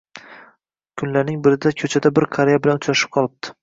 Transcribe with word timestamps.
Kunlarning 1.03 1.39
birida 1.49 1.75
ko‘chada 1.85 2.15
bir 2.19 2.31
qariya 2.35 2.67
bilan 2.67 2.85
uchrashib 2.85 3.19
qolibdi 3.19 3.59